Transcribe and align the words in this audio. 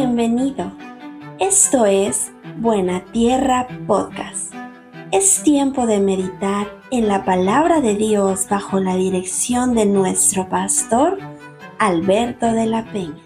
Bienvenido. 0.00 0.70
Esto 1.40 1.84
es 1.84 2.30
Buena 2.58 3.04
Tierra 3.06 3.66
Podcast. 3.88 4.54
Es 5.10 5.42
tiempo 5.42 5.88
de 5.88 5.98
meditar 5.98 6.68
en 6.92 7.08
la 7.08 7.24
palabra 7.24 7.80
de 7.80 7.96
Dios 7.96 8.46
bajo 8.48 8.78
la 8.78 8.94
dirección 8.94 9.74
de 9.74 9.86
nuestro 9.86 10.48
pastor 10.48 11.18
Alberto 11.80 12.46
de 12.52 12.66
la 12.66 12.84
Peña. 12.92 13.20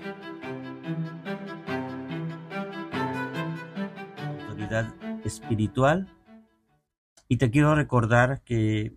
Autoridad 4.48 4.94
espiritual. 5.26 6.08
Y 7.28 7.36
te 7.36 7.50
quiero 7.50 7.74
recordar 7.74 8.40
que 8.44 8.96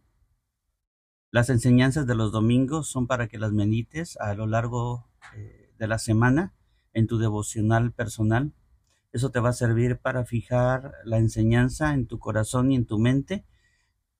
las 1.29 1.49
enseñanzas 1.49 2.07
de 2.07 2.15
los 2.15 2.31
domingos 2.31 2.87
son 2.87 3.05
para 3.05 3.27
que 3.27 3.37
las 3.37 3.51
medites 3.51 4.15
a 4.21 4.33
lo 4.33 4.47
largo 4.47 5.09
eh, 5.35 5.73
de 5.77 5.87
la 5.89 5.99
semana 5.99 6.53
en 6.95 7.05
tu 7.05 7.19
devocional 7.19 7.91
personal. 7.91 8.53
Eso 9.11 9.29
te 9.29 9.39
va 9.39 9.49
a 9.49 9.53
servir 9.53 9.99
para 9.99 10.25
fijar 10.25 10.93
la 11.03 11.19
enseñanza 11.19 11.93
en 11.93 12.07
tu 12.07 12.17
corazón 12.17 12.71
y 12.71 12.75
en 12.75 12.85
tu 12.85 12.97
mente 12.97 13.45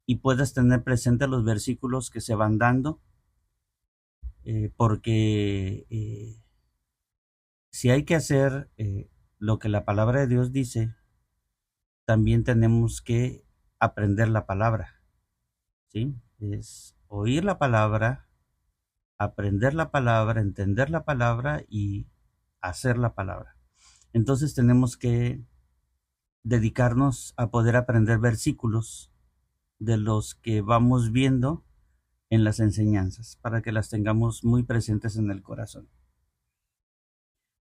y 0.05 0.17
puedas 0.17 0.53
tener 0.53 0.83
presente 0.83 1.27
los 1.27 1.43
versículos 1.43 2.11
que 2.11 2.21
se 2.21 2.35
van 2.35 2.59
dando, 2.59 3.01
eh, 4.43 4.71
porque 4.77 5.87
eh, 5.89 6.43
si 7.71 7.89
hay 7.89 8.03
que 8.03 8.15
hacer 8.15 8.69
lo 9.39 9.57
que 9.57 9.69
la 9.69 9.83
palabra 9.83 10.19
de 10.19 10.27
Dios 10.27 10.51
dice, 10.51 10.93
también 12.05 12.43
tenemos 12.43 13.01
que 13.01 13.43
aprender 13.79 14.27
la 14.27 14.45
palabra. 14.45 15.01
¿Sí? 15.87 16.13
Es 16.39 16.95
oír 17.07 17.45
la 17.45 17.57
palabra, 17.57 18.27
aprender 19.17 19.73
la 19.73 19.91
palabra, 19.91 20.41
entender 20.41 20.89
la 20.89 21.05
palabra 21.05 21.63
y 21.67 22.07
hacer 22.69 22.97
la 22.97 23.15
palabra. 23.15 23.55
Entonces 24.13 24.55
tenemos 24.55 24.97
que 24.97 25.43
dedicarnos 26.43 27.33
a 27.37 27.49
poder 27.49 27.75
aprender 27.75 28.19
versículos 28.19 29.11
de 29.79 29.97
los 29.97 30.35
que 30.35 30.61
vamos 30.61 31.11
viendo 31.11 31.65
en 32.29 32.43
las 32.43 32.59
enseñanzas 32.59 33.37
para 33.41 33.61
que 33.61 33.71
las 33.71 33.89
tengamos 33.89 34.43
muy 34.43 34.63
presentes 34.63 35.17
en 35.17 35.31
el 35.31 35.41
corazón. 35.41 35.89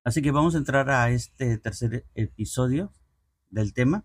Así 0.04 0.20
que 0.20 0.30
vamos 0.30 0.54
a 0.54 0.58
entrar 0.58 0.90
a 0.90 1.10
este 1.10 1.56
tercer 1.58 2.06
episodio 2.14 2.92
del 3.50 3.72
tema 3.72 4.04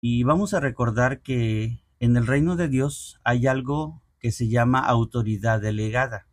y 0.00 0.24
vamos 0.24 0.52
a 0.52 0.60
recordar 0.60 1.22
que 1.22 1.84
en 2.00 2.16
el 2.16 2.26
reino 2.26 2.56
de 2.56 2.68
Dios 2.68 3.20
hay 3.24 3.46
algo 3.46 4.02
que 4.18 4.32
se 4.32 4.48
llama 4.48 4.80
autoridad 4.80 5.60
delegada. 5.60 6.28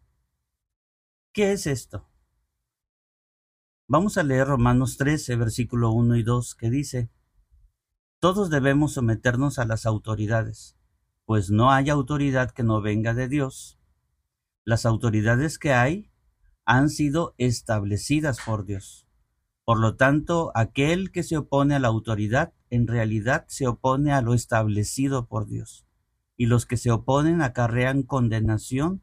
¿Qué 1.34 1.54
es 1.54 1.68
esto? 1.68 2.11
Vamos 3.94 4.18
a 4.18 4.24
leer 4.24 4.48
Romanos 4.48 4.96
13, 4.96 5.36
versículo 5.36 5.92
1 5.92 6.16
y 6.16 6.24
2, 6.24 6.56
que 6.56 6.70
dice, 6.70 7.10
Todos 8.22 8.50
debemos 8.50 8.94
someternos 8.94 9.60
a 9.60 9.66
las 9.66 9.86
autoridades, 9.86 10.78
pues 11.26 11.52
no 11.52 11.74
hay 11.74 11.90
autoridad 11.90 12.52
que 12.52 12.64
no 12.64 12.80
venga 12.80 13.14
de 13.14 13.28
Dios. 13.28 13.78
Las 14.64 14.86
autoridades 14.86 15.60
que 15.60 15.74
hay 15.74 16.10
han 16.64 16.88
sido 16.88 17.36
establecidas 17.38 18.40
por 18.46 18.64
Dios. 18.64 19.10
Por 19.66 19.78
lo 19.78 19.98
tanto, 19.98 20.54
aquel 20.56 21.12
que 21.12 21.24
se 21.24 21.36
opone 21.36 21.76
a 21.76 21.80
la 21.80 21.90
autoridad 21.90 22.54
en 22.70 22.88
realidad 22.88 23.44
se 23.50 23.68
opone 23.68 24.14
a 24.14 24.22
lo 24.22 24.34
establecido 24.34 25.28
por 25.28 25.48
Dios 25.48 25.86
y 26.38 26.46
los 26.46 26.66
que 26.66 26.78
se 26.78 26.92
oponen 26.92 27.42
acarrean 27.42 28.04
condenación 28.04 29.02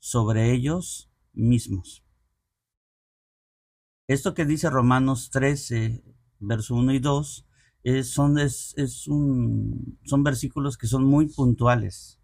sobre 0.00 0.50
ellos 0.50 1.08
mismos. 1.32 2.03
Esto 4.06 4.34
que 4.34 4.44
dice 4.44 4.68
Romanos 4.68 5.30
13, 5.30 6.04
verso 6.38 6.74
1 6.74 6.92
y 6.92 6.98
2, 6.98 7.46
son, 8.02 8.38
es, 8.38 8.74
un, 9.08 9.98
son 10.04 10.22
versículos 10.22 10.76
que 10.76 10.86
son 10.86 11.04
muy 11.04 11.28
puntuales. 11.28 12.20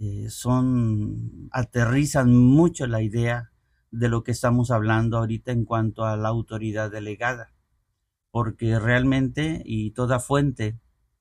Eh, 0.00 0.28
son, 0.28 1.48
aterrizan 1.52 2.34
mucho 2.34 2.86
la 2.88 3.00
idea 3.00 3.52
de 3.92 4.08
lo 4.08 4.24
que 4.24 4.32
estamos 4.32 4.72
hablando 4.72 5.18
ahorita 5.18 5.52
en 5.52 5.64
cuanto 5.64 6.04
a 6.04 6.16
la 6.16 6.28
autoridad 6.28 6.90
delegada, 6.90 7.54
porque 8.32 8.78
realmente 8.80 9.62
y 9.64 9.92
toda 9.92 10.18
fuente 10.18 10.80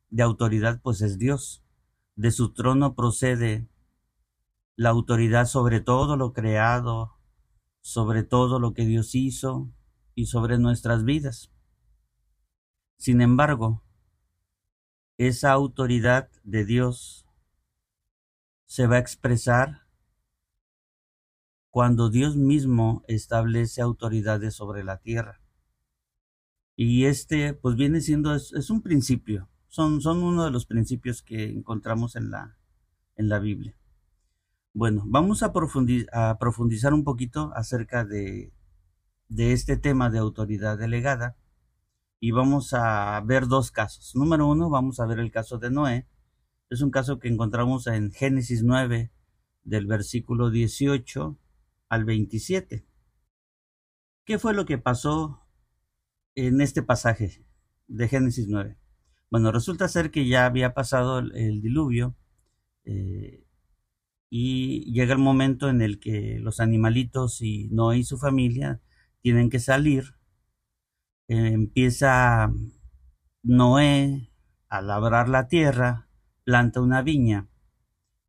de 0.09 0.23
autoridad 0.23 0.81
pues 0.81 1.01
es 1.01 1.19
Dios. 1.19 1.63
De 2.15 2.31
su 2.31 2.51
trono 2.51 2.95
procede 2.95 3.67
la 4.75 4.89
autoridad 4.89 5.45
sobre 5.45 5.81
todo 5.81 6.17
lo 6.17 6.33
creado, 6.33 7.14
sobre 7.85 8.23
todo 8.23 8.59
lo 8.59 8.73
que 8.73 8.83
Dios 8.83 9.13
hizo 9.13 9.71
y 10.15 10.25
sobre 10.25 10.57
nuestras 10.57 11.03
vidas. 11.03 11.51
Sin 12.97 13.21
embargo, 13.21 13.83
esa 15.19 15.51
autoridad 15.51 16.31
de 16.43 16.65
Dios 16.65 17.27
se 18.65 18.87
va 18.87 18.95
a 18.95 18.99
expresar 18.99 19.85
cuando 21.69 22.09
Dios 22.09 22.35
mismo 22.37 23.03
establece 23.07 23.83
autoridades 23.83 24.55
sobre 24.55 24.83
la 24.83 24.97
tierra. 24.97 25.39
Y 26.75 27.05
este, 27.05 27.53
pues 27.53 27.75
viene 27.75 28.01
siendo, 28.01 28.33
es, 28.33 28.69
un 28.71 28.81
principio, 28.81 29.47
son, 29.67 30.01
son 30.01 30.23
uno 30.23 30.43
de 30.45 30.51
los 30.51 30.65
principios 30.65 31.21
que 31.21 31.51
encontramos 31.51 32.15
en 32.15 32.31
la, 32.31 32.57
en 33.15 33.29
la 33.29 33.37
Biblia. 33.37 33.77
Bueno, 34.77 35.03
vamos 35.05 35.41
a, 35.41 35.53
profundizar 35.53 36.93
un 36.93 37.05
poquito 37.05 37.49
acerca 37.55 38.03
de, 38.03 38.51
este 39.37 39.77
tema 39.77 40.09
de 40.09 40.19
autoridad 40.19 40.77
delegada 40.77 41.37
y 42.19 42.31
vamos 42.31 42.73
a 42.73 43.21
ver 43.21 43.47
dos 43.47 43.71
casos. 43.71 44.13
Número 44.17 44.45
uno, 44.45 44.69
vamos 44.69 44.99
a 44.99 45.05
ver 45.05 45.19
el 45.19 45.31
caso 45.31 45.59
de 45.59 45.71
Noé. 45.71 46.09
Es 46.69 46.81
un 46.81 46.91
caso 46.91 47.19
que 47.19 47.29
encontramos 47.29 47.87
en 47.87 48.11
Génesis 48.11 48.63
9, 48.63 49.13
del 49.63 49.87
versículo 49.87 50.49
18 50.49 51.39
al 51.87 52.03
27. 52.03 52.85
¿Qué 54.25 54.39
fue 54.39 54.53
lo 54.53 54.65
que 54.65 54.77
pasó 54.77 55.47
en 56.35 56.59
este 56.59 56.83
pasaje 56.83 57.45
de 57.87 58.09
Génesis 58.09 58.49
9? 58.49 58.77
Bueno, 59.31 59.53
resulta 59.53 59.87
ser 59.87 60.11
que 60.11 60.27
ya 60.27 60.45
había 60.45 60.73
pasado 60.73 61.19
el, 61.19 61.61
diluvio 61.61 62.17
eh, 62.83 63.44
y 64.29 64.91
llega 64.91 65.13
el 65.13 65.19
momento 65.19 65.69
en 65.69 65.81
el 65.81 65.99
que 65.99 66.39
los 66.39 66.59
animalitos 66.59 67.41
y 67.41 67.69
Noé 67.69 67.99
y 67.99 68.03
su 68.03 68.17
familia 68.17 68.81
tienen 69.21 69.49
que 69.49 69.59
salir. 69.59 70.15
Eh, 71.27 71.51
empieza 71.53 72.51
Noé 73.43 74.29
a 74.69 74.81
labrar 74.81 75.29
la 75.29 75.47
tierra, 75.47 76.07
planta 76.43 76.81
una 76.81 77.01
viña, 77.01 77.47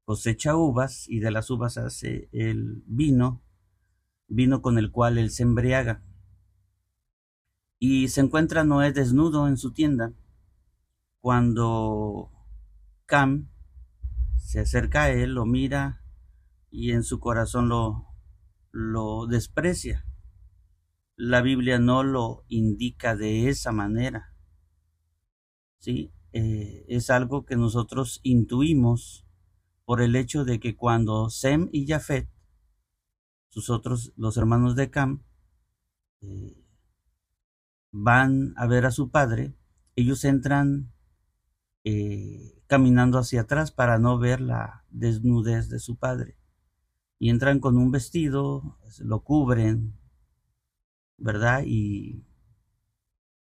cosecha 0.05 0.57
uvas 0.57 1.09
y 1.09 1.21
de 1.21 1.31
las 1.31 1.51
uvas 1.51 1.79
hace 1.79 2.29
el 2.33 2.83
vino, 2.87 3.43
vino 4.29 4.63
con 4.63 4.79
el 4.79 4.91
cual 4.91 5.19
él 5.19 5.31
se 5.31 5.43
embriaga. 5.43 6.03
Y 7.79 8.09
se 8.09 8.21
encuentra 8.21 8.65
Noé 8.65 8.93
desnudo 8.93 9.49
en 9.49 9.57
su 9.57 9.73
tienda 9.73 10.13
cuando 11.21 12.31
Cam 13.07 13.49
se 14.47 14.61
acerca 14.61 15.03
a 15.03 15.11
él, 15.11 15.35
lo 15.35 15.45
mira 15.45 16.05
y 16.71 16.93
en 16.93 17.03
su 17.03 17.19
corazón 17.19 17.69
lo, 17.69 18.07
lo 18.71 19.27
desprecia. 19.27 20.07
La 21.17 21.43
Biblia 21.43 21.81
no 21.81 22.05
lo 22.05 22.45
indica 22.47 23.17
de 23.17 23.49
esa 23.49 23.73
manera. 23.73 24.37
¿Sí? 25.81 26.13
Eh, 26.31 26.85
es 26.87 27.11
algo 27.11 27.45
que 27.45 27.57
nosotros 27.57 28.21
intuimos 28.23 29.27
por 29.85 30.01
el 30.01 30.15
hecho 30.15 30.45
de 30.45 30.61
que 30.61 30.77
cuando 30.77 31.29
Sem 31.29 31.69
y 31.73 31.89
Jafet, 31.89 32.31
sus 33.49 33.69
otros, 33.69 34.13
los 34.17 34.37
hermanos 34.37 34.77
de 34.77 34.91
Cam, 34.91 35.25
eh, 36.21 36.65
van 37.91 38.55
a 38.57 38.69
ver 38.69 38.87
a 38.87 38.93
su 38.93 39.11
padre, 39.11 39.57
ellos 39.97 40.25
entran 40.25 40.93
eh, 41.89 42.61
caminando 42.67 43.17
hacia 43.17 43.43
atrás 43.43 43.71
para 43.71 44.01
no 44.01 44.19
ver 44.19 44.41
la 44.41 44.85
desnudez 44.91 45.69
de 45.69 45.79
su 45.79 45.95
padre. 45.95 46.37
Y 47.21 47.31
entran 47.31 47.61
con 47.61 47.79
un 47.79 47.93
vestido, 47.93 48.77
lo 48.99 49.21
cubren, 49.23 49.97
¿verdad? 51.17 51.63
Y, 51.65 52.27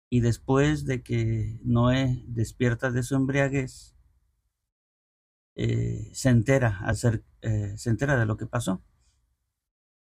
y 0.10 0.22
después 0.22 0.86
de 0.86 1.04
que 1.04 1.60
Noé 1.66 2.24
despierta 2.26 2.90
de 2.90 3.04
su 3.04 3.16
embriaguez, 3.16 3.98
eh, 5.56 6.10
se 6.14 6.30
entera 6.30 6.80
eh, 7.42 7.74
se 7.78 7.90
entera 7.90 8.18
de 8.18 8.26
lo 8.26 8.38
que 8.38 8.46
pasó 8.46 8.82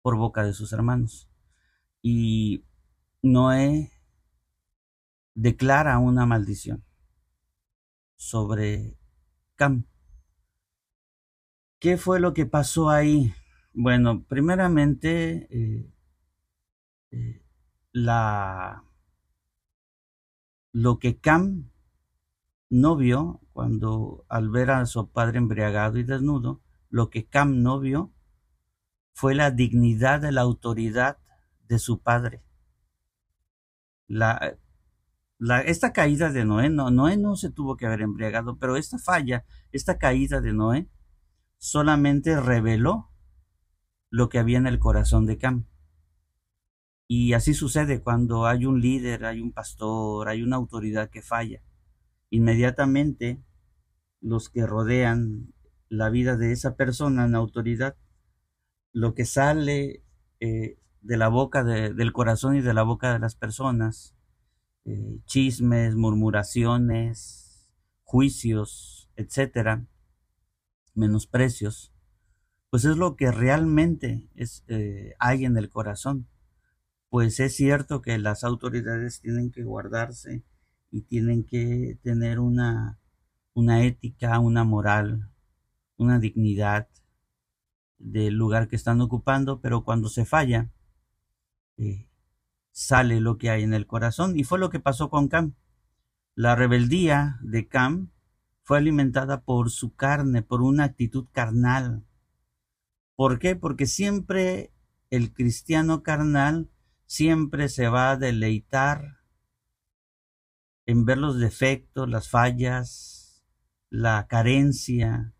por 0.02 0.16
boca 0.18 0.44
de 0.44 0.52
sus 0.52 0.74
hermanos. 0.74 1.30
Y 2.02 2.66
Noé 3.22 3.90
declara 5.34 5.98
una 5.98 6.26
maldición 6.26 6.84
sobre 8.22 8.96
Cam. 9.56 9.84
¿Qué 11.80 11.96
fue 11.96 12.20
lo 12.20 12.32
que 12.32 12.46
pasó 12.46 12.88
ahí? 12.88 13.34
Bueno, 13.74 14.24
primeramente, 14.24 15.48
eh, 15.50 15.92
eh, 17.10 17.42
la 17.92 18.84
lo 20.72 20.98
que 20.98 21.18
Cam 21.18 21.70
no 22.70 22.96
vio 22.96 23.40
cuando 23.52 24.24
al 24.28 24.48
ver 24.50 24.70
a 24.70 24.86
su 24.86 25.10
padre 25.10 25.38
embriagado 25.38 25.98
y 25.98 26.04
desnudo, 26.04 26.62
lo 26.90 27.10
que 27.10 27.26
Cam 27.26 27.62
no 27.62 27.80
vio 27.80 28.12
fue 29.14 29.34
la 29.34 29.50
dignidad 29.50 30.20
de 30.20 30.32
la 30.32 30.42
autoridad 30.42 31.18
de 31.68 31.78
su 31.80 32.00
padre. 32.00 32.42
La, 34.06 34.56
esta 35.64 35.92
caída 35.92 36.30
de 36.30 36.44
Noé, 36.44 36.70
no, 36.70 36.90
Noé 36.90 37.16
no 37.16 37.36
se 37.36 37.50
tuvo 37.50 37.76
que 37.76 37.86
haber 37.86 38.02
embriagado, 38.02 38.58
pero 38.58 38.76
esta 38.76 38.98
falla, 38.98 39.44
esta 39.72 39.98
caída 39.98 40.40
de 40.40 40.52
Noé, 40.52 40.88
solamente 41.58 42.40
reveló 42.40 43.10
lo 44.10 44.28
que 44.28 44.38
había 44.38 44.58
en 44.58 44.66
el 44.66 44.78
corazón 44.78 45.26
de 45.26 45.38
Cam. 45.38 45.66
Y 47.08 47.32
así 47.34 47.54
sucede 47.54 48.02
cuando 48.02 48.46
hay 48.46 48.66
un 48.66 48.80
líder, 48.80 49.24
hay 49.24 49.40
un 49.40 49.52
pastor, 49.52 50.28
hay 50.28 50.42
una 50.42 50.56
autoridad 50.56 51.10
que 51.10 51.22
falla. 51.22 51.62
Inmediatamente 52.30 53.42
los 54.20 54.48
que 54.48 54.66
rodean 54.66 55.52
la 55.88 56.08
vida 56.08 56.36
de 56.36 56.52
esa 56.52 56.76
persona 56.76 57.24
en 57.26 57.34
autoridad, 57.34 57.96
lo 58.92 59.14
que 59.14 59.24
sale 59.24 60.04
eh, 60.40 60.78
de 61.00 61.16
la 61.16 61.28
boca 61.28 61.64
del 61.64 62.12
corazón 62.12 62.56
y 62.56 62.60
de 62.60 62.72
la 62.72 62.82
boca 62.82 63.12
de 63.12 63.18
las 63.18 63.34
personas, 63.34 64.14
eh, 64.84 65.20
chismes, 65.26 65.94
murmuraciones, 65.94 67.70
juicios, 68.02 69.10
etcétera, 69.16 69.86
menosprecios, 70.94 71.92
pues 72.70 72.84
es 72.84 72.96
lo 72.96 73.16
que 73.16 73.30
realmente 73.30 74.28
es, 74.34 74.64
eh, 74.68 75.14
hay 75.18 75.44
en 75.44 75.56
el 75.56 75.68
corazón. 75.70 76.28
Pues 77.10 77.38
es 77.40 77.54
cierto 77.54 78.00
que 78.00 78.18
las 78.18 78.44
autoridades 78.44 79.20
tienen 79.20 79.50
que 79.50 79.62
guardarse 79.64 80.42
y 80.90 81.02
tienen 81.02 81.44
que 81.44 81.98
tener 82.02 82.40
una, 82.40 82.98
una 83.54 83.84
ética, 83.84 84.38
una 84.38 84.64
moral, 84.64 85.30
una 85.96 86.18
dignidad 86.18 86.88
del 87.98 88.34
lugar 88.34 88.68
que 88.68 88.76
están 88.76 89.00
ocupando, 89.00 89.60
pero 89.60 89.84
cuando 89.84 90.08
se 90.08 90.24
falla, 90.24 90.70
eh, 91.76 92.08
sale 92.72 93.20
lo 93.20 93.38
que 93.38 93.50
hay 93.50 93.62
en 93.62 93.74
el 93.74 93.86
corazón. 93.86 94.38
Y 94.38 94.44
fue 94.44 94.58
lo 94.58 94.70
que 94.70 94.80
pasó 94.80 95.10
con 95.10 95.28
Cam. 95.28 95.54
La 96.34 96.56
rebeldía 96.56 97.38
de 97.42 97.68
Cam 97.68 98.10
fue 98.62 98.78
alimentada 98.78 99.42
por 99.42 99.70
su 99.70 99.94
carne, 99.94 100.42
por 100.42 100.62
una 100.62 100.84
actitud 100.84 101.26
carnal. 101.32 102.04
¿Por 103.14 103.38
qué? 103.38 103.54
Porque 103.54 103.86
siempre 103.86 104.72
el 105.10 105.32
cristiano 105.32 106.02
carnal 106.02 106.70
siempre 107.06 107.68
se 107.68 107.88
va 107.88 108.12
a 108.12 108.16
deleitar 108.16 109.18
en 110.86 111.04
ver 111.04 111.18
los 111.18 111.38
defectos, 111.38 112.08
las 112.08 112.28
fallas, 112.28 113.44
la 113.90 114.26
carencia, 114.26 115.34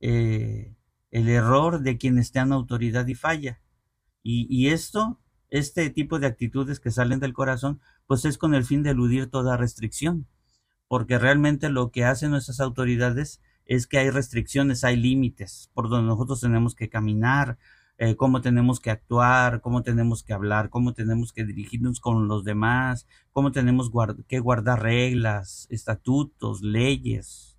eh, 0.00 0.74
el 1.10 1.28
error 1.28 1.82
de 1.82 1.98
quien 1.98 2.18
esté 2.18 2.38
en 2.38 2.52
autoridad 2.52 3.06
y 3.06 3.14
falla. 3.14 3.60
Y, 4.22 4.68
esto, 4.68 5.18
este 5.50 5.90
tipo 5.90 6.18
de 6.18 6.26
actitudes 6.26 6.80
que 6.80 6.90
salen 6.90 7.20
del 7.20 7.32
corazón, 7.32 7.80
pues 8.06 8.24
es 8.24 8.38
con 8.38 8.54
el 8.54 8.64
fin 8.64 8.82
de 8.82 8.90
eludir 8.90 9.28
toda 9.28 9.56
restricción, 9.56 10.26
porque 10.88 11.18
realmente 11.18 11.68
lo 11.68 11.90
que 11.90 12.04
hacen 12.04 12.30
nuestras 12.30 12.60
autoridades 12.60 13.40
es 13.66 13.86
que 13.86 13.98
hay 13.98 14.10
restricciones, 14.10 14.84
hay 14.84 14.96
límites 14.96 15.70
por 15.74 15.88
donde 15.88 16.08
nosotros 16.08 16.40
tenemos 16.40 16.74
que 16.74 16.88
caminar, 16.88 17.58
eh, 17.98 18.16
cómo 18.16 18.40
tenemos 18.40 18.80
que 18.80 18.90
actuar, 18.90 19.60
cómo 19.60 19.82
tenemos 19.82 20.22
que 20.22 20.32
hablar, 20.32 20.70
cómo 20.70 20.94
tenemos 20.94 21.32
que 21.32 21.44
dirigirnos 21.44 22.00
con 22.00 22.28
los 22.28 22.44
demás, 22.44 23.06
cómo 23.30 23.52
tenemos 23.52 23.90
que 24.26 24.40
guardar 24.40 24.82
reglas, 24.82 25.66
estatutos, 25.70 26.62
leyes, 26.62 27.58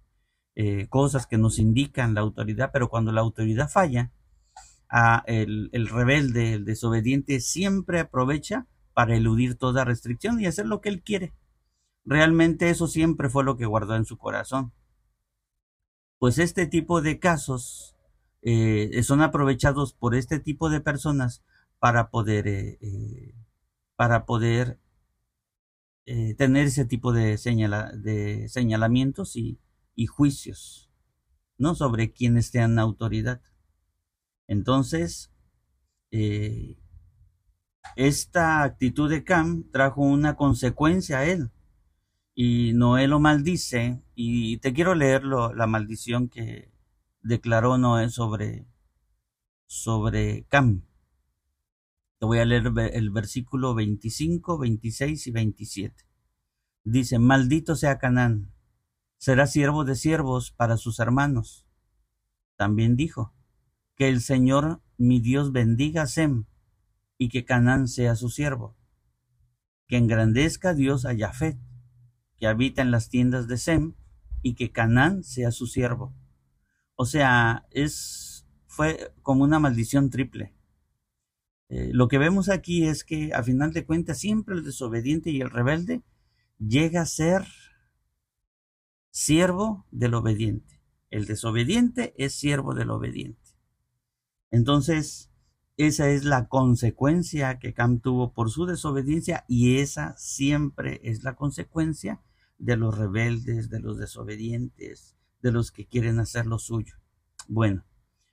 eh, 0.55 0.87
cosas 0.89 1.27
que 1.27 1.37
nos 1.37 1.59
indican 1.59 2.15
la 2.15 2.21
autoridad, 2.21 2.71
pero 2.73 2.89
cuando 2.89 3.11
la 3.11 3.21
autoridad 3.21 3.69
falla, 3.69 4.11
el, 5.25 5.69
el 5.71 5.87
rebelde, 5.87 6.53
el 6.53 6.65
desobediente, 6.65 7.39
siempre 7.39 7.99
aprovecha 7.99 8.67
para 8.93 9.15
eludir 9.15 9.55
toda 9.55 9.85
restricción 9.85 10.39
y 10.39 10.45
hacer 10.45 10.65
lo 10.65 10.81
que 10.81 10.89
él 10.89 11.01
quiere. 11.01 11.33
Realmente 12.03 12.69
eso 12.69 12.87
siempre 12.87 13.29
fue 13.29 13.43
lo 13.43 13.57
que 13.57 13.65
guardó 13.65 13.95
en 13.95 14.05
su 14.05 14.17
corazón. 14.17 14.73
Pues 16.19 16.37
este 16.37 16.67
tipo 16.67 17.01
de 17.01 17.19
casos 17.19 17.95
eh, 18.43 19.01
son 19.03 19.21
aprovechados 19.21 19.93
por 19.93 20.15
este 20.15 20.39
tipo 20.39 20.69
de 20.69 20.81
personas 20.81 21.43
para 21.79 22.09
poder, 22.09 22.47
eh, 22.47 22.77
eh, 22.81 23.35
para 23.95 24.25
poder 24.25 24.79
tener 26.37 26.67
ese 26.67 26.83
tipo 26.83 27.13
de, 27.13 27.37
de 28.03 28.49
señalamientos 28.49 29.35
y, 29.35 29.59
juicios, 30.07 30.89
¿no? 31.57 31.73
Sobre 31.73 32.11
quienes 32.11 32.51
tengan 32.51 32.79
autoridad. 32.79 33.41
Entonces, 34.51 35.31
esta 37.95 38.63
actitud 38.63 39.09
de 39.09 39.23
Cam 39.23 39.63
trajo 39.71 40.01
una 40.01 40.35
consecuencia 40.35 41.19
a 41.19 41.25
él. 41.25 41.51
Y 42.35 42.73
Noé 42.73 43.07
lo 43.07 43.21
maldice, 43.21 44.03
y 44.13 44.57
te 44.57 44.73
quiero 44.73 44.93
leer 44.93 45.23
la 45.23 45.67
maldición 45.67 46.27
que, 46.27 46.69
declaró 47.21 47.77
Noé 47.77 48.09
sobre, 48.09 48.67
sobre 49.67 50.43
Cam. 50.49 50.83
Te 52.19 52.25
voy 52.25 52.39
a 52.39 52.45
leer 52.45 52.73
el 52.91 53.09
versículo 53.09 53.73
25, 53.73 54.57
26 54.57 55.27
y 55.27 55.31
27. 55.31 56.05
Dice, 56.83 57.19
maldito 57.19 57.77
sea 57.77 57.99
Canaán, 57.99 58.51
será 59.17 59.47
siervo 59.47 59.85
de 59.85 59.95
siervos 59.95 60.51
para 60.51 60.75
sus 60.75 60.99
hermanos. 60.99 61.65
También 62.57 62.97
dijo, 62.97 63.33
que 64.01 64.07
el 64.07 64.21
Señor 64.21 64.81
mi 64.97 65.19
Dios 65.19 65.51
bendiga 65.51 66.01
a 66.01 66.07
Sem 66.07 66.45
y 67.19 67.29
que 67.29 67.45
Canaán 67.45 67.87
sea 67.87 68.15
su 68.15 68.29
siervo. 68.29 68.75
Que 69.87 69.97
engrandezca 69.97 70.73
Dios 70.73 71.05
a 71.05 71.15
Jafet, 71.15 71.59
que 72.35 72.47
habita 72.47 72.81
en 72.81 72.89
las 72.89 73.09
tiendas 73.09 73.47
de 73.47 73.59
Sem, 73.59 73.93
y 74.41 74.55
que 74.55 74.71
Canaán 74.71 75.23
sea 75.23 75.51
su 75.51 75.67
siervo. 75.67 76.15
O 76.95 77.05
sea, 77.05 77.67
es, 77.69 78.47
fue 78.65 79.13
como 79.21 79.43
una 79.43 79.59
maldición 79.59 80.09
triple. 80.09 80.55
Eh, 81.69 81.91
lo 81.93 82.07
que 82.07 82.17
vemos 82.17 82.49
aquí 82.49 82.87
es 82.87 83.03
que 83.03 83.35
a 83.35 83.43
final 83.43 83.71
de 83.71 83.85
cuentas 83.85 84.17
siempre 84.17 84.55
el 84.55 84.63
desobediente 84.63 85.29
y 85.29 85.41
el 85.41 85.51
rebelde 85.51 86.01
llega 86.57 87.01
a 87.01 87.05
ser 87.05 87.45
siervo 89.11 89.85
del 89.91 90.15
obediente. 90.15 90.81
El 91.11 91.27
desobediente 91.27 92.15
es 92.17 92.33
siervo 92.33 92.73
del 92.73 92.89
obediente. 92.89 93.40
Entonces, 94.51 95.31
esa 95.77 96.09
es 96.09 96.25
la 96.25 96.47
consecuencia 96.47 97.57
que 97.57 97.73
Cam 97.73 97.99
tuvo 97.99 98.33
por 98.33 98.51
su 98.51 98.65
desobediencia 98.65 99.45
y 99.47 99.77
esa 99.77 100.15
siempre 100.17 100.99
es 101.03 101.23
la 101.23 101.35
consecuencia 101.35 102.21
de 102.59 102.77
los 102.77 102.97
rebeldes, 102.97 103.69
de 103.69 103.79
los 103.79 103.97
desobedientes, 103.97 105.17
de 105.41 105.51
los 105.51 105.71
que 105.71 105.87
quieren 105.87 106.19
hacer 106.19 106.45
lo 106.45 106.59
suyo. 106.59 106.95
Bueno, 107.47 107.83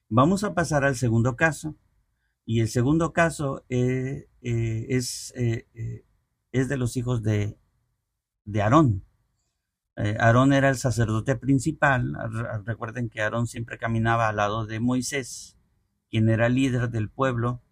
vamos 0.09 0.45
a 0.45 0.55
pasar 0.55 0.85
al 0.85 0.97
segundo 0.97 1.37
caso. 1.37 1.77
Y 2.45 2.61
el 2.61 2.69
segundo 2.69 3.13
caso 3.13 3.65
eh, 3.69 4.29
eh, 4.41 4.87
es, 4.89 5.35
eh, 5.37 5.67
es, 6.51 6.69
de 6.69 6.79
los 6.79 6.97
hijos 6.97 7.23
de, 7.23 7.59
de 8.45 8.63
Aarón. 8.63 9.05
Aarón 9.97 10.53
era 10.55 10.71
el 10.71 10.77
sacerdote 10.77 11.37
principal. 11.37 12.15
Recuerden 12.65 13.11
que 13.11 13.21
Aarón 13.21 13.47
siempre 13.47 13.77
caminaba 13.77 14.29
al 14.29 14.37
lado 14.37 14.65
de 14.65 14.81
Moisés, 14.81 15.58
quien 16.11 16.29
era 16.29 16.49
líder 16.49 16.91
del 16.91 17.09
pueblo. 17.09 17.63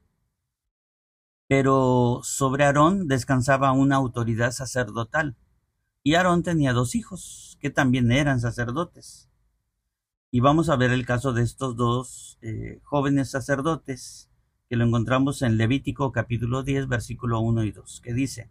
Pero 1.48 2.20
sobre 2.22 2.64
Aarón 2.64 3.08
descansaba 3.08 3.72
una 3.72 3.96
autoridad 3.96 4.52
sacerdotal. 4.52 5.36
Y 6.02 6.14
Aarón 6.14 6.42
tenía 6.42 6.72
dos 6.72 6.94
hijos 6.94 7.58
que 7.60 7.70
también 7.70 8.10
eran 8.12 8.40
sacerdotes. 8.40 9.28
Y 10.30 10.40
vamos 10.40 10.68
a 10.68 10.76
ver 10.76 10.90
el 10.90 11.06
caso 11.06 11.32
de 11.32 11.42
estos 11.42 11.76
dos 11.76 12.38
eh, 12.42 12.80
jóvenes 12.82 13.30
sacerdotes 13.30 14.28
que 14.68 14.76
lo 14.76 14.84
encontramos 14.84 15.42
en 15.42 15.56
Levítico 15.56 16.10
capítulo 16.10 16.62
10 16.64 16.88
versículo 16.88 17.40
1 17.40 17.64
y 17.64 17.72
2, 17.72 18.00
que 18.00 18.12
dice, 18.12 18.50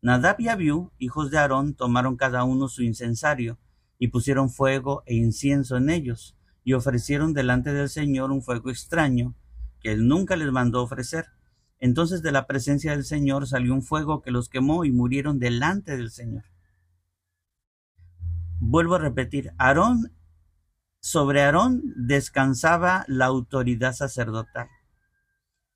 Nadab 0.00 0.40
y 0.40 0.48
Abiú, 0.48 0.92
hijos 0.98 1.30
de 1.30 1.38
Aarón, 1.38 1.74
tomaron 1.74 2.16
cada 2.16 2.44
uno 2.44 2.68
su 2.68 2.82
incensario 2.82 3.58
y 3.98 4.08
pusieron 4.08 4.50
fuego 4.50 5.02
e 5.06 5.14
incienso 5.14 5.76
en 5.76 5.90
ellos 5.90 6.36
y 6.64 6.74
ofrecieron 6.74 7.32
delante 7.32 7.72
del 7.72 7.88
Señor 7.88 8.30
un 8.30 8.42
fuego 8.42 8.70
extraño 8.70 9.34
que 9.80 9.92
él 9.92 10.06
nunca 10.06 10.36
les 10.36 10.50
mandó 10.52 10.82
ofrecer. 10.82 11.26
Entonces 11.80 12.22
de 12.22 12.32
la 12.32 12.46
presencia 12.46 12.92
del 12.92 13.04
Señor 13.04 13.46
salió 13.46 13.74
un 13.74 13.82
fuego 13.82 14.22
que 14.22 14.30
los 14.30 14.48
quemó 14.48 14.84
y 14.84 14.92
murieron 14.92 15.38
delante 15.38 15.96
del 15.96 16.10
Señor. 16.10 16.44
Vuelvo 18.60 18.94
a 18.94 18.98
repetir, 19.00 19.52
Aarón 19.58 20.12
sobre 21.02 21.42
Aarón 21.42 21.82
descansaba 21.96 23.04
la 23.08 23.26
autoridad 23.26 23.92
sacerdotal. 23.92 24.68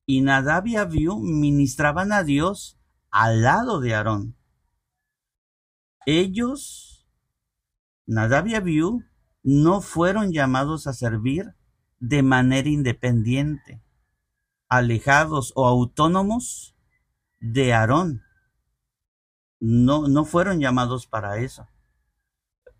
Y 0.07 0.21
Nadab 0.21 0.69
y 0.69 0.77
Abiú 0.77 1.19
ministraban 1.19 2.13
a 2.13 2.23
Dios 2.23 2.79
al 3.11 3.43
lado 3.43 3.81
de 3.81 3.95
Aarón. 3.97 4.37
Ellos, 6.07 7.09
Nadab 8.07 8.47
y 8.47 8.55
Abiú, 8.55 9.03
no 9.47 9.81
fueron 9.81 10.33
llamados 10.33 10.89
a 10.89 10.93
servir 10.93 11.55
de 12.01 12.25
manera 12.25 12.69
independiente, 12.69 13.81
alejados 14.69 15.53
o 15.55 15.69
autónomos 15.69 16.75
de 17.39 17.73
Aarón. 17.73 18.23
No, 19.61 20.09
no 20.09 20.25
fueron 20.25 20.59
llamados 20.59 21.07
para 21.07 21.39
eso. 21.39 21.69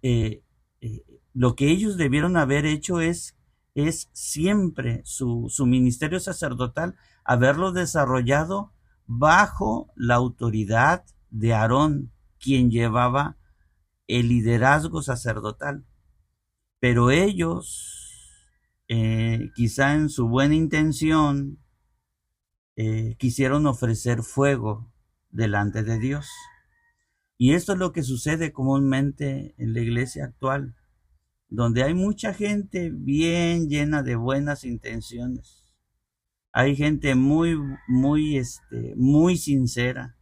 Eh, 0.03 0.43
eh, 0.81 1.05
lo 1.33 1.55
que 1.55 1.71
ellos 1.71 1.97
debieron 1.97 2.37
haber 2.37 2.67
hecho 2.67 3.01
es, 3.01 3.37
es 3.77 4.11
siempre 4.13 5.03
su, 5.05 5.47
su 5.49 5.67
ministerio 5.67 6.19
sacerdotal, 6.19 6.97
haberlo 7.23 7.71
desarrollado 7.71 8.73
bajo 9.07 9.93
la 9.95 10.17
autoridad 10.17 11.05
de 11.31 11.55
Aarón, 11.55 12.11
quien 12.41 12.73
llevaba 12.73 13.37
el 14.09 14.31
liderazgo 14.31 15.01
sacerdotal. 15.01 15.85
Pero 16.81 17.11
ellos, 17.11 18.33
eh, 18.89 19.51
quizá 19.55 19.95
en 19.95 20.09
su 20.09 20.29
buena 20.29 20.55
intención, 20.55 21.59
eh, 22.77 23.17
quisieron 23.19 23.67
ofrecer 23.67 24.23
fuego 24.23 24.93
delante 25.31 25.83
de 25.83 25.99
Dios. 25.99 26.29
Y 27.39 27.53
esto 27.53 27.73
es 27.73 27.79
lo 27.79 27.93
que 27.93 28.03
sucede 28.03 28.53
comúnmente 28.53 29.55
en 29.59 29.75
la 29.75 29.81
iglesia 29.81 30.25
actual, 30.25 30.75
donde 31.49 31.83
hay 31.83 31.95
mucha 31.95 32.35
gente 32.35 32.91
bien 32.93 33.69
llena 33.69 34.03
de 34.03 34.17
buenas 34.17 34.65
intenciones. 34.65 35.65
Hay 36.53 36.77
gente 36.77 37.15
muy, 37.15 37.59
muy, 37.89 38.39
este, 38.39 38.95
muy 38.97 39.37
sincera, 39.37 40.17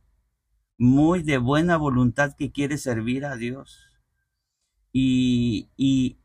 muy 0.77 1.23
de 1.23 1.39
buena 1.39 1.77
voluntad 1.77 2.35
que 2.37 2.51
quiere 2.51 2.79
servir 2.79 3.25
a 3.25 3.37
Dios. 3.37 3.79
Y, 4.93 5.71
y 5.77 6.19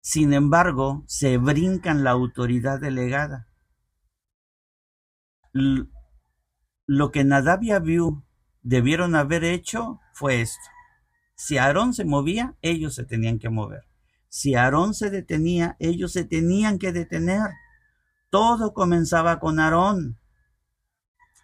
sin 0.00 0.32
embargo, 0.32 1.04
se 1.06 1.36
brincan 1.38 2.04
la 2.04 2.10
autoridad 2.10 2.80
delegada 2.80 3.48
lo 6.86 7.10
que 7.10 7.24
Nadab 7.24 7.62
y 7.62 7.72
Abiú 7.72 8.24
debieron 8.62 9.14
haber 9.14 9.44
hecho 9.44 10.00
fue 10.14 10.40
esto. 10.40 10.64
Si 11.34 11.58
Aarón 11.58 11.94
se 11.94 12.04
movía, 12.04 12.56
ellos 12.62 12.94
se 12.94 13.04
tenían 13.04 13.38
que 13.38 13.50
mover. 13.50 13.84
Si 14.28 14.54
Aarón 14.54 14.94
se 14.94 15.10
detenía, 15.10 15.76
ellos 15.78 16.12
se 16.12 16.24
tenían 16.24 16.78
que 16.78 16.92
detener. 16.92 17.50
Todo 18.30 18.74
comenzaba 18.74 19.38
con 19.38 19.60
Aarón. 19.60 20.18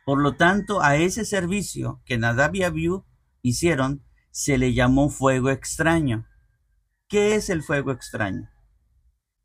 Por 0.05 0.21
lo 0.21 0.37
tanto, 0.37 0.83
a 0.83 0.97
ese 0.97 1.25
servicio 1.25 2.03
que 2.05 2.19
Nadab 2.19 2.55
y 2.55 2.63
Abiú 2.63 3.05
hicieron, 3.43 4.03
se 4.31 4.59
le 4.59 4.75
llamó 4.75 5.09
fuego 5.09 5.51
extraño. 5.51 6.27
¿Qué 7.15 7.37
es 7.37 7.49
el 7.49 7.63
fuego 7.63 7.93
extraño? 7.93 8.51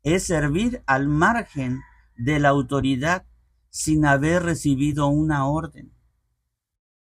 Es 0.02 0.24
servir 0.24 0.82
al 0.86 1.06
margen 1.06 1.78
de 2.16 2.40
la 2.40 2.48
autoridad 2.48 3.26
sin 3.68 4.06
haber 4.06 4.42
recibido 4.42 5.06
una 5.06 5.46
orden. 5.46 5.92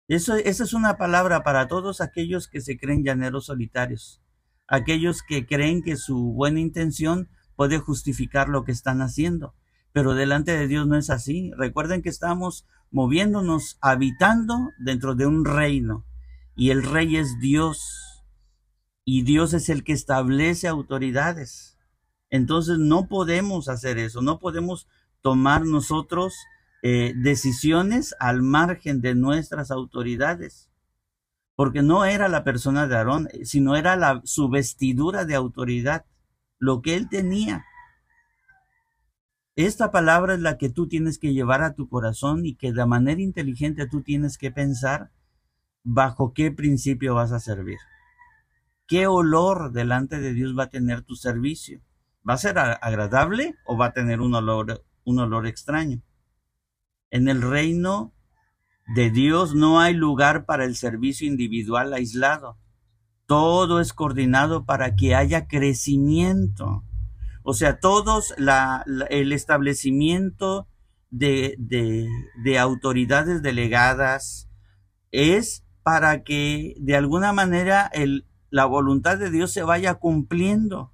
Eso, 0.07 0.35
esa 0.35 0.63
es 0.63 0.73
una 0.73 0.95
palabra 0.99 1.41
para 1.41 1.67
todos 1.67 2.01
aquellos 2.01 2.47
que 2.47 2.61
se 2.61 2.77
creen 2.77 3.03
llaneros 3.03 3.47
solitarios, 3.47 4.21
aquellos 4.67 5.23
que 5.23 5.47
creen 5.47 5.81
que 5.81 5.95
su 5.95 6.33
buena 6.33 6.59
intención 6.59 7.29
puede 7.55 7.79
justificar 7.79 8.47
lo 8.47 8.63
que 8.63 8.73
están 8.73 9.01
haciendo, 9.01 9.55
pero 9.91 10.13
delante 10.13 10.55
de 10.55 10.67
Dios 10.67 10.85
no 10.85 10.97
es 10.97 11.09
así. 11.09 11.51
Recuerden 11.57 12.03
que 12.03 12.09
estamos 12.09 12.67
moviéndonos, 12.91 13.79
habitando 13.81 14.69
dentro 14.77 15.15
de 15.15 15.25
un 15.25 15.45
reino, 15.45 16.05
y 16.55 16.69
el 16.69 16.83
rey 16.83 17.17
es 17.17 17.39
Dios, 17.39 18.12
y 19.05 19.23
Dios 19.23 19.53
es 19.53 19.69
el 19.69 19.83
que 19.83 19.93
establece 19.93 20.67
autoridades. 20.67 21.77
Entonces 22.29 22.79
no 22.79 23.07
podemos 23.07 23.69
hacer 23.69 23.97
eso, 23.97 24.21
no 24.21 24.39
podemos 24.39 24.87
tomar 25.21 25.65
nosotros 25.65 26.33
eh, 26.81 27.13
decisiones 27.15 28.15
al 28.19 28.41
margen 28.41 29.01
de 29.01 29.15
nuestras 29.15 29.71
autoridades. 29.71 30.69
Porque 31.55 31.83
no 31.83 32.05
era 32.05 32.27
la 32.29 32.43
persona 32.43 32.87
de 32.87 32.95
Aarón, 32.95 33.29
sino 33.43 33.75
era 33.75 33.95
la, 33.95 34.21
su 34.23 34.49
vestidura 34.49 35.25
de 35.25 35.35
autoridad, 35.35 36.05
lo 36.57 36.81
que 36.81 36.95
él 36.95 37.09
tenía. 37.09 37.63
Esta 39.55 39.91
palabra 39.91 40.33
es 40.33 40.39
la 40.39 40.57
que 40.57 40.69
tú 40.69 40.87
tienes 40.87 41.19
que 41.19 41.31
llevar 41.31 41.61
a 41.61 41.75
tu 41.75 41.87
corazón 41.87 42.45
y 42.45 42.55
que 42.55 42.73
de 42.73 42.85
manera 42.87 43.21
inteligente 43.21 43.87
tú 43.87 44.01
tienes 44.01 44.39
que 44.39 44.49
pensar 44.49 45.11
bajo 45.83 46.33
qué 46.33 46.51
principio 46.51 47.13
vas 47.13 47.31
a 47.31 47.39
servir. 47.39 47.77
¿Qué 48.93 49.07
olor 49.07 49.71
delante 49.71 50.19
de 50.19 50.35
Dios 50.35 50.55
va 50.55 50.65
a 50.65 50.69
tener 50.69 51.01
tu 51.01 51.15
servicio? 51.15 51.81
¿Va 52.29 52.35
a 52.35 52.37
ser 52.37 52.59
agradable 52.59 53.55
o 53.65 53.75
va 53.75 53.87
a 53.87 53.91
tener 53.91 54.21
un 54.21 54.35
olor 54.35 54.85
un 55.03 55.17
olor 55.17 55.47
extraño. 55.47 56.03
En 57.09 57.27
el 57.27 57.41
reino 57.41 58.13
de 58.93 59.09
Dios 59.09 59.55
no 59.55 59.79
hay 59.79 59.95
lugar 59.95 60.45
para 60.45 60.63
el 60.63 60.75
servicio 60.75 61.27
individual 61.27 61.91
aislado. 61.91 62.59
Todo 63.25 63.79
es 63.79 63.93
coordinado 63.93 64.63
para 64.63 64.95
que 64.95 65.15
haya 65.15 65.47
crecimiento. 65.47 66.83
O 67.41 67.55
sea, 67.55 67.79
todos 67.79 68.35
la, 68.37 68.85
el 69.09 69.31
establecimiento 69.31 70.67
de, 71.09 71.55
de, 71.57 72.07
de 72.43 72.59
autoridades 72.59 73.41
delegadas 73.41 74.51
es 75.09 75.65
para 75.81 76.21
que 76.21 76.75
de 76.77 76.95
alguna 76.95 77.33
manera 77.33 77.89
el, 77.91 78.27
la 78.53 78.65
voluntad 78.65 79.17
de 79.17 79.31
Dios 79.31 79.51
se 79.51 79.63
vaya 79.63 79.95
cumpliendo, 79.95 80.91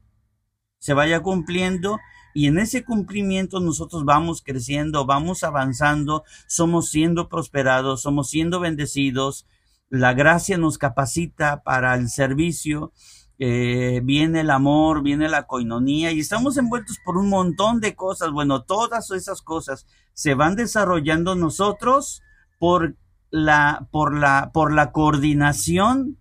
se 0.78 0.94
vaya 0.94 1.22
cumpliendo 1.22 2.00
y 2.34 2.48
en 2.48 2.58
ese 2.58 2.86
cumplimiento 2.86 3.60
nosotros 3.60 4.06
vamos 4.06 4.42
creciendo, 4.42 5.06
vamos 5.06 5.44
avanzando, 5.44 6.24
somos 6.48 6.90
siendo 6.90 7.28
prosperados, 7.28 8.04
somos 8.04 8.30
siendo 8.30 8.62
bendecidos. 8.62 9.46
La 9.90 10.14
gracia 10.14 10.58
nos 10.58 10.78
capacita 10.78 11.62
para 11.62 11.96
el 11.96 12.08
servicio. 12.08 12.94
Eh, 13.40 14.00
viene 14.06 14.40
el 14.40 14.52
amor, 14.52 15.04
viene 15.04 15.28
la 15.28 15.46
coinonía 15.46 16.14
y 16.14 16.22
estamos 16.22 16.56
envueltos 16.56 16.98
por 17.04 17.18
un 17.18 17.28
montón 17.28 17.82
de 17.82 17.94
cosas. 17.94 18.32
Bueno, 18.32 18.64
todas 18.64 19.12
esas 19.12 19.42
cosas 19.42 19.86
se 20.14 20.34
van 20.34 20.56
desarrollando 20.56 21.36
nosotros 21.36 22.22
por 22.58 22.96
la, 23.32 23.90
por 23.92 24.18
la, 24.18 24.52
por 24.54 24.72
la 24.72 24.94
coordinación 24.94 26.16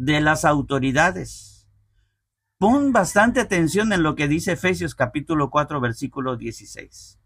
de 0.00 0.22
las 0.22 0.46
autoridades. 0.46 1.68
Pon 2.56 2.90
bastante 2.90 3.38
atención 3.38 3.92
en 3.92 4.02
lo 4.02 4.14
que 4.14 4.28
dice 4.28 4.52
Efesios 4.52 4.94
capítulo 4.94 5.50
4 5.50 5.78
versículo 5.78 6.38
16. 6.38 7.18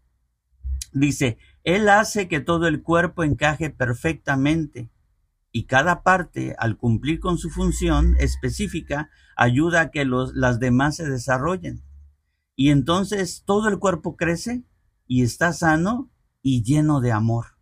Dice, 0.91 1.37
Él 1.63 1.87
hace 1.87 2.27
que 2.27 2.41
todo 2.41 2.67
el 2.67 2.83
cuerpo 2.83 3.23
encaje 3.23 3.69
perfectamente 3.69 4.89
y 5.53 5.67
cada 5.67 6.03
parte, 6.03 6.53
al 6.59 6.75
cumplir 6.75 7.21
con 7.21 7.37
su 7.37 7.49
función 7.49 8.17
específica, 8.19 9.09
ayuda 9.37 9.79
a 9.79 9.89
que 9.89 10.03
los, 10.03 10.35
las 10.35 10.59
demás 10.59 10.97
se 10.97 11.09
desarrollen. 11.09 11.81
Y 12.57 12.71
entonces 12.71 13.43
todo 13.45 13.69
el 13.69 13.79
cuerpo 13.79 14.17
crece 14.17 14.65
y 15.07 15.23
está 15.23 15.53
sano 15.53 16.09
y 16.41 16.61
lleno 16.61 16.99
de 16.99 17.13
amor. 17.13 17.55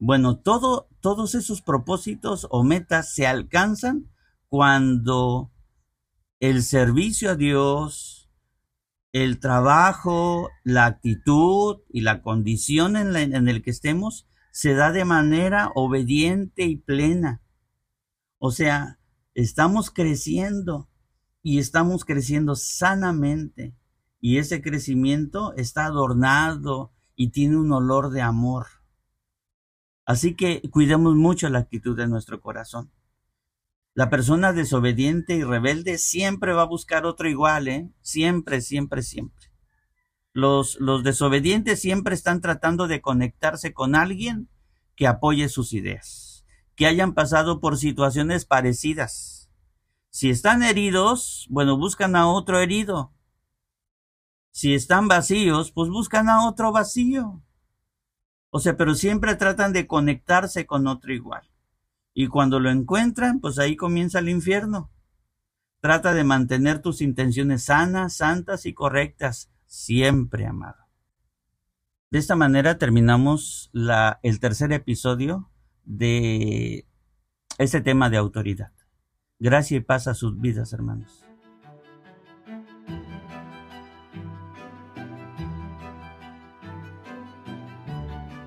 Bueno, 0.00 0.38
todo, 0.38 0.88
todos 1.00 1.36
esos 1.36 1.62
propósitos 1.62 2.48
o 2.50 2.64
metas 2.64 3.14
se 3.14 3.28
alcanzan 3.28 4.10
cuando 4.54 5.50
el 6.38 6.62
servicio 6.62 7.32
a 7.32 7.34
Dios, 7.34 8.30
el 9.10 9.40
trabajo, 9.40 10.48
la 10.62 10.86
actitud 10.86 11.78
y 11.88 12.02
la 12.02 12.22
condición 12.22 12.94
en, 12.96 13.12
la, 13.12 13.22
el 13.22 13.62
que 13.64 13.72
estemos 13.72 14.28
se 14.52 14.74
da 14.74 14.92
de 14.92 15.04
manera 15.04 15.72
obediente 15.74 16.66
y 16.66 16.76
plena. 16.76 17.42
O 18.38 18.52
sea, 18.52 19.00
estamos 19.34 19.90
creciendo 19.90 20.88
y 21.42 21.58
estamos 21.58 22.04
creciendo 22.04 22.54
sanamente 22.54 23.74
y 24.20 24.38
ese 24.38 24.62
crecimiento 24.62 25.52
está 25.56 25.86
adornado 25.86 26.92
y 27.16 27.30
tiene 27.30 27.56
un 27.56 27.72
olor 27.72 28.10
de 28.10 28.22
amor. 28.22 28.66
Así 30.06 30.36
que 30.36 30.62
cuidemos 30.70 31.16
mucho 31.16 31.48
la 31.48 31.58
actitud 31.58 31.96
de 31.96 32.06
nuestro 32.06 32.40
corazón. 32.40 32.92
La 33.94 34.10
persona 34.10 34.52
desobediente 34.52 35.36
y 35.36 35.44
rebelde 35.44 35.98
siempre 35.98 36.52
va 36.52 36.62
a 36.62 36.66
buscar 36.66 37.06
otro 37.06 37.28
igual, 37.28 37.68
¿eh? 37.68 37.90
Siempre, 38.00 38.60
siempre, 38.60 39.02
siempre. 39.02 39.52
Los, 40.32 40.76
los 40.80 41.04
desobedientes 41.04 41.80
siempre 41.80 42.16
están 42.16 42.40
tratando 42.40 42.88
de 42.88 43.00
conectarse 43.00 43.72
con 43.72 43.94
alguien 43.94 44.48
que 44.96 45.06
apoye 45.06 45.48
sus 45.48 45.72
ideas, 45.72 46.44
que 46.74 46.86
hayan 46.86 47.14
pasado 47.14 47.60
por 47.60 47.78
situaciones 47.78 48.44
parecidas. 48.44 49.48
Si 50.10 50.28
están 50.28 50.64
heridos, 50.64 51.46
bueno, 51.48 51.78
buscan 51.78 52.16
a 52.16 52.26
otro 52.26 52.58
herido. 52.58 53.12
Si 54.50 54.74
están 54.74 55.06
vacíos, 55.06 55.70
pues 55.70 55.88
buscan 55.88 56.28
a 56.28 56.48
otro 56.48 56.72
vacío. 56.72 57.44
O 58.50 58.58
sea, 58.58 58.76
pero 58.76 58.96
siempre 58.96 59.36
tratan 59.36 59.72
de 59.72 59.86
conectarse 59.86 60.66
con 60.66 60.88
otro 60.88 61.12
igual. 61.12 61.48
Y 62.14 62.28
cuando 62.28 62.60
lo 62.60 62.70
encuentran, 62.70 63.40
pues 63.40 63.58
ahí 63.58 63.76
comienza 63.76 64.20
el 64.20 64.28
infierno. 64.28 64.92
Trata 65.80 66.14
de 66.14 66.24
mantener 66.24 66.80
tus 66.80 67.02
intenciones 67.02 67.64
sanas, 67.64 68.14
santas 68.14 68.64
y 68.64 68.72
correctas, 68.72 69.50
siempre, 69.66 70.46
amado. 70.46 70.84
De 72.10 72.20
esta 72.20 72.36
manera 72.36 72.78
terminamos 72.78 73.70
el 74.22 74.40
tercer 74.40 74.72
episodio 74.72 75.50
de 75.82 76.86
este 77.58 77.80
tema 77.80 78.08
de 78.08 78.16
autoridad. 78.16 78.72
Gracias 79.40 79.80
y 79.80 79.84
paz 79.84 80.06
a 80.06 80.14
sus 80.14 80.40
vidas, 80.40 80.72
hermanos. 80.72 81.26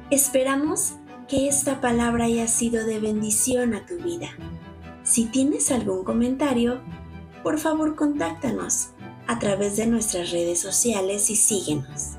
Esperamos 0.10 0.96
que 1.28 1.48
esta 1.48 1.82
palabra 1.82 2.26
haya 2.26 2.48
sido 2.48 2.86
de 2.86 3.00
bendición 3.00 3.74
a 3.74 3.86
tu 3.86 3.98
vida. 3.98 4.30
Si 5.04 5.26
tienes 5.26 5.72
algún 5.72 6.04
comentario, 6.04 6.82
por 7.44 7.60
favor 7.60 7.96
contáctanos 7.96 8.90
a 9.28 9.40
través 9.40 9.78
de 9.78 9.88
nuestras 9.88 10.32
redes 10.32 10.60
sociales 10.60 11.30
y 11.30 11.36
síguenos. 11.36 12.14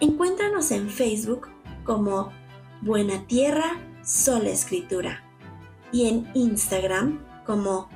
Encuéntranos 0.00 0.70
en 0.70 0.90
Facebook 0.90 1.48
como 1.84 2.30
Buena 2.82 3.26
Tierra 3.26 3.80
Sola 4.04 4.50
Escritura 4.50 5.24
y 5.92 6.08
en 6.08 6.28
Instagram 6.34 7.24
como 7.46 7.88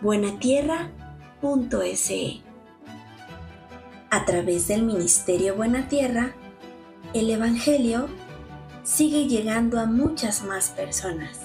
buenatierra.se. 0.00 2.40
A 4.10 4.24
través 4.24 4.68
del 4.68 4.82
Ministerio 4.82 5.56
Buena 5.56 5.88
Tierra, 5.88 6.36
el 7.14 7.30
Evangelio 7.30 8.08
sigue 8.84 9.26
llegando 9.26 9.80
a 9.80 9.86
muchas 9.86 10.44
más 10.44 10.68
personas. 10.68 11.40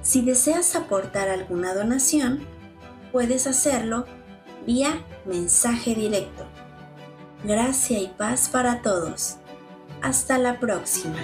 Si 0.00 0.22
deseas 0.22 0.74
aportar 0.74 1.28
alguna 1.28 1.74
donación, 1.74 2.40
puedes 3.12 3.46
hacerlo 3.46 4.06
vía 4.66 5.04
mensaje 5.26 5.94
directo. 5.94 6.46
Gracia 7.44 7.98
y 7.98 8.08
paz 8.08 8.48
para 8.48 8.80
todos. 8.80 9.36
Hasta 10.00 10.38
la 10.38 10.58
próxima. 10.58 11.18